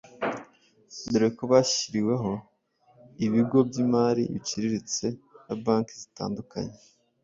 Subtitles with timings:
[1.09, 2.31] dore ko bashyiriweho
[3.25, 5.05] ibigo by’imari biciriritse
[5.45, 6.75] na banki zitandukanye.